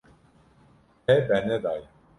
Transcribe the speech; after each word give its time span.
Te 1.05 1.21
bernedaye. 1.29 1.87